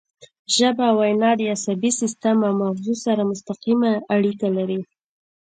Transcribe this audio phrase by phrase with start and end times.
[0.55, 4.81] ژبه او وینا د عصبي سیستم او مغزو سره مستقیمه اړیکه لري